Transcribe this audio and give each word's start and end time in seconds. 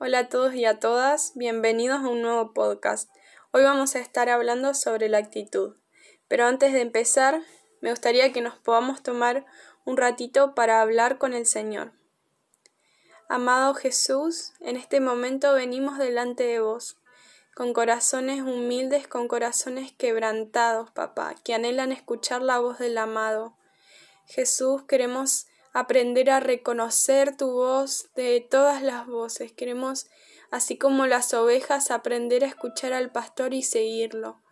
Hola 0.00 0.20
a 0.20 0.28
todos 0.28 0.54
y 0.54 0.64
a 0.64 0.78
todas, 0.78 1.32
bienvenidos 1.34 1.98
a 2.04 2.08
un 2.08 2.22
nuevo 2.22 2.54
podcast. 2.54 3.10
Hoy 3.50 3.64
vamos 3.64 3.96
a 3.96 3.98
estar 3.98 4.28
hablando 4.28 4.72
sobre 4.72 5.08
la 5.08 5.18
actitud. 5.18 5.74
Pero 6.28 6.46
antes 6.46 6.72
de 6.72 6.82
empezar, 6.82 7.42
me 7.80 7.90
gustaría 7.90 8.32
que 8.32 8.40
nos 8.40 8.54
podamos 8.54 9.02
tomar 9.02 9.44
un 9.84 9.96
ratito 9.96 10.54
para 10.54 10.82
hablar 10.82 11.18
con 11.18 11.34
el 11.34 11.46
Señor. 11.46 11.90
Amado 13.28 13.74
Jesús, 13.74 14.52
en 14.60 14.76
este 14.76 15.00
momento 15.00 15.52
venimos 15.52 15.98
delante 15.98 16.44
de 16.44 16.60
vos, 16.60 17.00
con 17.56 17.72
corazones 17.72 18.42
humildes, 18.42 19.08
con 19.08 19.26
corazones 19.26 19.90
quebrantados, 19.90 20.92
papá, 20.92 21.34
que 21.42 21.54
anhelan 21.54 21.90
escuchar 21.90 22.40
la 22.42 22.60
voz 22.60 22.78
del 22.78 22.98
amado. 22.98 23.56
Jesús, 24.26 24.84
queremos 24.84 25.48
aprender 25.78 26.30
a 26.30 26.40
reconocer 26.40 27.36
tu 27.36 27.52
voz 27.52 28.10
de 28.16 28.40
todas 28.40 28.82
las 28.82 29.06
voces. 29.06 29.52
Queremos, 29.52 30.08
así 30.50 30.76
como 30.76 31.06
las 31.06 31.32
ovejas, 31.34 31.90
aprender 31.90 32.44
a 32.44 32.48
escuchar 32.48 32.92
al 32.92 33.12
pastor 33.12 33.54
y 33.54 33.62
seguirlo. 33.62 34.42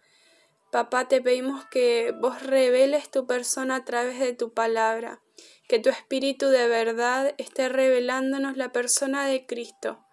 Papá, 0.71 1.09
te 1.09 1.21
pedimos 1.21 1.65
que 1.67 2.15
vos 2.21 2.43
reveles 2.43 3.11
tu 3.11 3.27
persona 3.27 3.77
a 3.77 3.85
través 3.85 4.19
de 4.21 4.35
tu 4.35 4.53
palabra, 4.53 5.21
que 5.69 5.79
tu 5.79 5.91
espíritu 5.91 6.49
de 6.49 6.69
verdad 6.69 7.35
esté 7.39 7.69
revelándonos 7.69 8.57
la 8.57 8.71
persona 8.71 9.27
de 9.27 9.47
Cristo. 9.47 10.05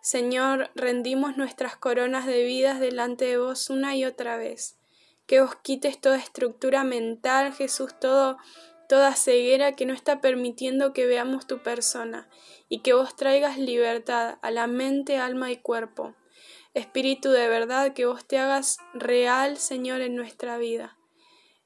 Señor, 0.00 0.70
rendimos 0.76 1.36
nuestras 1.36 1.76
coronas 1.76 2.26
de 2.26 2.44
vidas 2.44 2.78
delante 2.78 3.24
de 3.24 3.38
vos 3.38 3.68
una 3.70 3.96
y 3.96 4.04
otra 4.04 4.36
vez. 4.36 4.78
Que 5.26 5.40
vos 5.40 5.56
quites 5.56 6.00
toda 6.00 6.18
estructura 6.18 6.84
mental, 6.84 7.52
Jesús, 7.52 7.98
todo 7.98 8.38
toda 8.88 9.14
ceguera 9.14 9.72
que 9.72 9.86
no 9.86 9.94
está 9.94 10.20
permitiendo 10.20 10.92
que 10.92 11.06
veamos 11.06 11.46
tu 11.46 11.62
persona, 11.62 12.28
y 12.68 12.80
que 12.80 12.92
vos 12.92 13.16
traigas 13.16 13.58
libertad 13.58 14.38
a 14.42 14.50
la 14.50 14.66
mente, 14.66 15.18
alma 15.18 15.50
y 15.50 15.56
cuerpo. 15.56 16.14
Espíritu 16.74 17.30
de 17.30 17.48
verdad, 17.48 17.94
que 17.94 18.06
vos 18.06 18.26
te 18.26 18.38
hagas 18.38 18.78
real, 18.92 19.56
Señor, 19.56 20.00
en 20.00 20.14
nuestra 20.14 20.58
vida. 20.58 20.98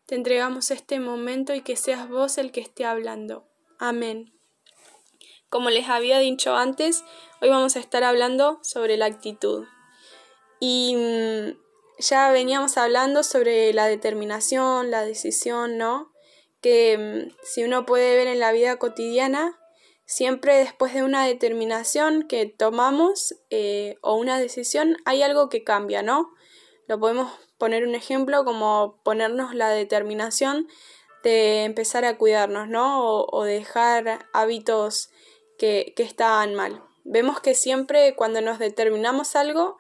Te 0.07 0.15
entregamos 0.15 0.71
este 0.71 1.01
momento 1.01 1.55
y 1.55 1.63
que 1.63 1.77
seas 1.77 2.09
vos 2.09 2.39
el 2.39 2.53
que 2.53 2.61
esté 2.61 2.85
hablando. 2.85 3.49
Amén. 3.79 4.33
Como 5.49 5.71
les 5.71 5.89
había 5.89 6.19
dicho 6.19 6.57
antes, 6.57 7.05
hoy 7.41 7.49
vamos 7.49 7.77
a 7.77 7.81
estar 7.81 8.05
hablando 8.05 8.61
sobre 8.63 8.97
la 8.97 9.07
actitud. 9.07 9.67
Y 10.61 10.95
mm, 10.97 11.59
ya 11.99 12.31
veníamos 12.31 12.77
hablando 12.77 13.23
sobre 13.23 13.73
la 13.73 13.87
determinación, 13.87 14.91
la 14.91 15.03
decisión, 15.03 15.77
¿no? 15.77 16.10
Que 16.61 16.99
mm, 16.99 17.35
si 17.43 17.65
uno 17.65 17.87
puede 17.87 18.17
ver 18.17 18.27
en 18.27 18.41
la 18.41 18.53
vida 18.53 18.77
cotidiana, 18.77 19.59
siempre 20.05 20.57
después 20.57 20.93
de 20.93 21.03
una 21.03 21.25
determinación 21.25 22.27
que 22.27 22.47
tomamos 22.47 23.37
eh, 23.51 23.97
o 24.01 24.17
una 24.17 24.39
decisión, 24.39 24.97
hay 25.05 25.23
algo 25.23 25.49
que 25.49 25.63
cambia, 25.63 26.03
¿no? 26.03 26.33
Lo 26.89 26.99
podemos 26.99 27.31
poner 27.59 27.87
un 27.87 27.95
ejemplo 27.95 28.45
como 28.45 29.01
ponernos 29.05 29.55
la 29.55 29.69
determinación 29.69 30.67
de 31.23 31.65
empezar 31.65 32.05
a 32.05 32.17
cuidarnos, 32.19 32.67
¿no? 32.67 33.05
O, 33.05 33.45
dejar 33.45 34.27
hábitos 34.33 35.11
que, 35.59 35.93
que 35.95 36.03
estaban 36.03 36.55
mal. 36.55 36.83
Vemos 37.05 37.41
que 37.41 37.55
siempre 37.55 38.17
cuando 38.17 38.41
nos 38.41 38.59
determinamos 38.59 39.37
algo 39.37 39.77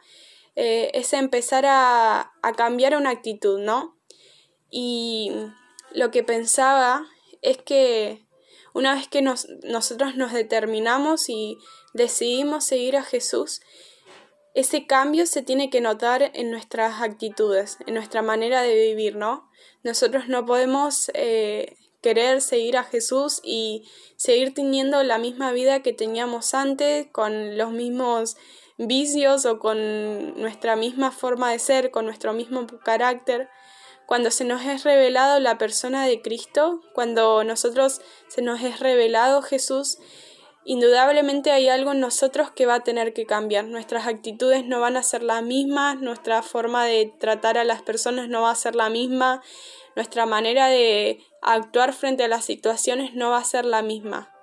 eh, 0.54 0.90
es 0.94 1.12
empezar 1.12 1.64
a, 1.66 2.32
a 2.42 2.52
cambiar 2.52 2.96
una 2.96 3.10
actitud, 3.10 3.58
¿no? 3.58 3.96
Y 4.70 5.32
lo 5.92 6.10
que 6.10 6.22
pensaba 6.22 7.06
es 7.42 7.58
que 7.58 8.26
una 8.72 8.94
vez 8.94 9.08
que 9.08 9.22
nosotros 9.22 10.16
nos 10.16 10.32
determinamos 10.32 11.28
y 11.28 11.58
decidimos 11.92 12.64
seguir 12.64 12.96
a 12.96 13.02
Jesús, 13.02 13.60
ese 14.54 14.86
cambio 14.86 15.26
se 15.26 15.42
tiene 15.42 15.70
que 15.70 15.80
notar 15.80 16.30
en 16.34 16.50
nuestras 16.50 17.02
actitudes, 17.02 17.78
en 17.86 17.94
nuestra 17.94 18.22
manera 18.22 18.62
de 18.62 18.74
vivir, 18.74 19.16
¿no? 19.16 19.48
Nosotros 19.82 20.28
no 20.28 20.44
podemos 20.44 21.10
eh, 21.14 21.76
querer 22.02 22.40
seguir 22.40 22.76
a 22.76 22.84
Jesús 22.84 23.40
y 23.44 23.88
seguir 24.16 24.54
teniendo 24.54 25.02
la 25.02 25.18
misma 25.18 25.52
vida 25.52 25.82
que 25.82 25.92
teníamos 25.92 26.54
antes, 26.54 27.06
con 27.12 27.56
los 27.56 27.70
mismos 27.70 28.36
vicios 28.76 29.46
o 29.46 29.58
con 29.58 30.40
nuestra 30.40 30.74
misma 30.74 31.10
forma 31.10 31.52
de 31.52 31.58
ser, 31.58 31.90
con 31.90 32.06
nuestro 32.06 32.32
mismo 32.32 32.66
carácter 32.84 33.48
cuando 34.10 34.32
se 34.32 34.44
nos 34.44 34.66
es 34.66 34.82
revelado 34.82 35.38
la 35.38 35.56
persona 35.56 36.04
de 36.04 36.20
Cristo, 36.20 36.80
cuando 36.94 37.44
nosotros 37.44 38.00
se 38.26 38.42
nos 38.42 38.60
es 38.60 38.80
revelado 38.80 39.40
Jesús, 39.40 39.98
indudablemente 40.64 41.52
hay 41.52 41.68
algo 41.68 41.92
en 41.92 42.00
nosotros 42.00 42.50
que 42.50 42.66
va 42.66 42.74
a 42.74 42.82
tener 42.82 43.12
que 43.12 43.24
cambiar. 43.24 43.66
Nuestras 43.66 44.08
actitudes 44.08 44.66
no 44.66 44.80
van 44.80 44.96
a 44.96 45.04
ser 45.04 45.22
las 45.22 45.44
mismas, 45.44 46.00
nuestra 46.00 46.42
forma 46.42 46.86
de 46.86 47.14
tratar 47.20 47.56
a 47.56 47.62
las 47.62 47.82
personas 47.82 48.28
no 48.28 48.42
va 48.42 48.50
a 48.50 48.56
ser 48.56 48.74
la 48.74 48.90
misma, 48.90 49.44
nuestra 49.94 50.26
manera 50.26 50.66
de 50.66 51.20
actuar 51.40 51.92
frente 51.92 52.24
a 52.24 52.28
las 52.28 52.44
situaciones 52.44 53.14
no 53.14 53.30
va 53.30 53.38
a 53.38 53.44
ser 53.44 53.64
la 53.64 53.80
misma. 53.80 54.34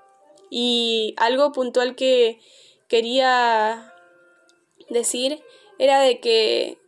Y 0.50 1.14
algo 1.18 1.52
puntual 1.52 1.96
que 1.96 2.40
quería 2.88 3.94
decir 4.90 5.44
era 5.78 6.00
de 6.00 6.22
que 6.22 6.87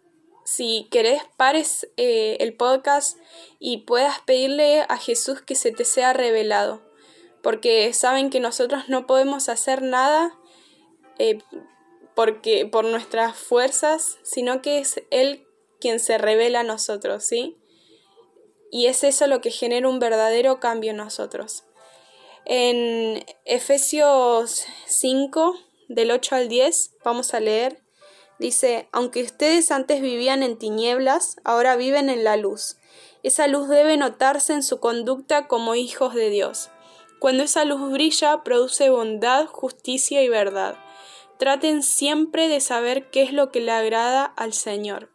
si 0.50 0.88
querés, 0.90 1.22
pares 1.38 1.88
eh, 1.96 2.38
el 2.40 2.56
podcast 2.56 3.20
y 3.60 3.84
puedas 3.84 4.20
pedirle 4.22 4.82
a 4.90 4.98
Jesús 4.98 5.44
que 5.44 5.54
se 5.54 5.72
te 5.72 5.86
sea 5.86 6.12
revelado. 6.12 6.82
Porque 7.44 7.94
saben 7.94 8.32
que 8.32 8.40
nosotros 8.40 8.90
no 8.90 9.06
podemos 9.06 9.48
hacer 9.48 9.84
nada 9.84 10.36
eh, 11.20 11.38
porque, 12.16 12.66
por 12.66 12.84
nuestras 12.84 13.38
fuerzas, 13.38 14.18
sino 14.24 14.64
que 14.64 14.80
es 14.80 15.04
Él 15.12 15.46
quien 15.80 16.00
se 16.00 16.18
revela 16.18 16.62
a 16.62 16.64
nosotros, 16.64 17.24
¿sí? 17.24 17.56
Y 18.72 18.88
es 18.88 19.04
eso 19.04 19.28
lo 19.28 19.42
que 19.42 19.52
genera 19.52 19.88
un 19.88 20.00
verdadero 20.00 20.60
cambio 20.60 20.92
en 20.92 20.98
nosotros. 20.98 21.64
En 22.46 23.24
Efesios 23.46 24.66
5, 24.88 25.60
del 25.90 26.10
8 26.10 26.36
al 26.36 26.50
10, 26.50 26.96
vamos 27.04 27.36
a 27.36 27.40
leer 27.40 27.84
Dice, 28.40 28.88
aunque 28.94 29.22
ustedes 29.22 29.70
antes 29.70 30.02
vivían 30.02 30.44
en 30.44 30.58
tinieblas, 30.58 31.36
ahora 31.44 31.76
viven 31.76 32.10
en 32.10 32.24
la 32.24 32.38
luz. 32.38 32.78
Esa 33.22 33.48
luz 33.48 33.68
debe 33.68 33.98
notarse 33.98 34.54
en 34.54 34.64
su 34.64 34.80
conducta 34.80 35.48
como 35.48 35.76
hijos 35.76 36.16
de 36.16 36.30
Dios. 36.30 36.70
Cuando 37.20 37.44
esa 37.44 37.66
luz 37.66 37.92
brilla, 37.92 38.44
produce 38.44 38.90
bondad, 38.90 39.46
justicia 39.48 40.24
y 40.24 40.30
verdad. 40.30 40.78
Traten 41.38 41.84
siempre 41.84 42.48
de 42.48 42.62
saber 42.62 43.10
qué 43.10 43.24
es 43.24 43.34
lo 43.34 43.52
que 43.52 43.60
le 43.60 43.74
agrada 43.74 44.24
al 44.24 44.54
Señor. 44.54 45.12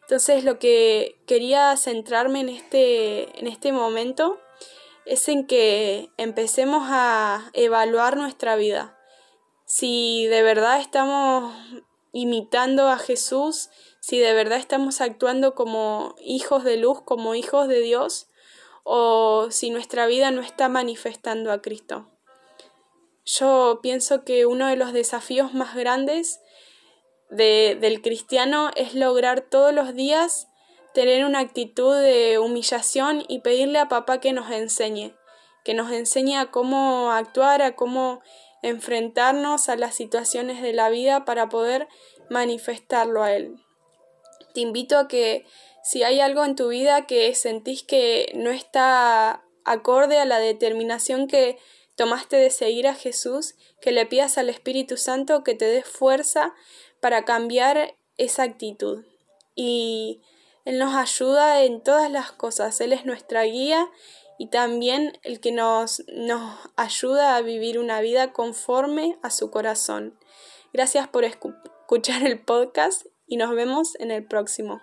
Entonces 0.00 0.44
lo 0.44 0.58
que 0.58 1.18
quería 1.26 1.76
centrarme 1.76 2.40
en 2.40 2.48
este, 2.48 3.38
en 3.38 3.46
este 3.46 3.72
momento 3.72 4.40
es 5.04 5.28
en 5.28 5.46
que 5.46 6.10
empecemos 6.16 6.84
a 6.86 7.50
evaluar 7.52 8.16
nuestra 8.16 8.56
vida. 8.56 8.98
Si 9.66 10.26
de 10.26 10.42
verdad 10.42 10.80
estamos 10.80 11.54
imitando 12.14 12.88
a 12.88 12.96
Jesús, 12.96 13.68
si 14.00 14.18
de 14.18 14.32
verdad 14.32 14.58
estamos 14.58 15.02
actuando 15.02 15.54
como 15.54 16.14
hijos 16.22 16.64
de 16.64 16.78
luz, 16.78 17.02
como 17.02 17.34
hijos 17.34 17.68
de 17.68 17.80
Dios, 17.80 18.28
o 18.84 19.48
si 19.50 19.70
nuestra 19.70 20.06
vida 20.06 20.30
no 20.30 20.40
está 20.40 20.68
manifestando 20.68 21.52
a 21.52 21.60
Cristo. 21.60 22.08
Yo 23.26 23.80
pienso 23.82 24.24
que 24.24 24.46
uno 24.46 24.68
de 24.68 24.76
los 24.76 24.92
desafíos 24.92 25.52
más 25.54 25.74
grandes 25.74 26.40
del 27.30 28.00
cristiano 28.00 28.70
es 28.76 28.94
lograr 28.94 29.40
todos 29.40 29.74
los 29.74 29.94
días 29.94 30.46
tener 30.94 31.24
una 31.24 31.40
actitud 31.40 32.00
de 32.00 32.38
humillación 32.38 33.24
y 33.26 33.40
pedirle 33.40 33.80
a 33.80 33.88
papá 33.88 34.20
que 34.20 34.32
nos 34.32 34.50
enseñe, 34.52 35.16
que 35.64 35.74
nos 35.74 35.90
enseñe 35.90 36.36
a 36.36 36.52
cómo 36.52 37.10
actuar, 37.10 37.62
a 37.62 37.74
cómo 37.74 38.22
enfrentarnos 38.64 39.68
a 39.68 39.76
las 39.76 39.94
situaciones 39.94 40.62
de 40.62 40.72
la 40.72 40.88
vida 40.88 41.26
para 41.26 41.50
poder 41.50 41.86
manifestarlo 42.30 43.22
a 43.22 43.32
Él. 43.32 43.56
Te 44.54 44.60
invito 44.60 44.96
a 44.96 45.06
que 45.06 45.44
si 45.82 46.02
hay 46.02 46.20
algo 46.20 46.46
en 46.46 46.56
tu 46.56 46.68
vida 46.68 47.06
que 47.06 47.34
sentís 47.34 47.82
que 47.82 48.32
no 48.34 48.50
está 48.50 49.44
acorde 49.64 50.18
a 50.18 50.24
la 50.24 50.38
determinación 50.38 51.26
que 51.26 51.58
tomaste 51.94 52.36
de 52.36 52.48
seguir 52.48 52.88
a 52.88 52.94
Jesús, 52.94 53.54
que 53.82 53.92
le 53.92 54.06
pidas 54.06 54.38
al 54.38 54.48
Espíritu 54.48 54.96
Santo 54.96 55.44
que 55.44 55.54
te 55.54 55.66
dé 55.66 55.82
fuerza 55.82 56.54
para 57.00 57.26
cambiar 57.26 57.94
esa 58.16 58.44
actitud. 58.44 59.04
Y 59.54 60.22
Él 60.64 60.78
nos 60.78 60.94
ayuda 60.94 61.64
en 61.64 61.82
todas 61.82 62.10
las 62.10 62.32
cosas, 62.32 62.80
Él 62.80 62.94
es 62.94 63.04
nuestra 63.04 63.42
guía 63.42 63.90
y 64.38 64.48
también 64.48 65.18
el 65.22 65.40
que 65.40 65.52
nos, 65.52 66.02
nos 66.08 66.58
ayuda 66.76 67.36
a 67.36 67.42
vivir 67.42 67.78
una 67.78 68.00
vida 68.00 68.32
conforme 68.32 69.18
a 69.22 69.30
su 69.30 69.50
corazón. 69.50 70.18
Gracias 70.72 71.08
por 71.08 71.24
escuchar 71.24 72.24
el 72.24 72.40
podcast 72.40 73.06
y 73.26 73.36
nos 73.36 73.54
vemos 73.54 73.94
en 74.00 74.10
el 74.10 74.24
próximo. 74.24 74.80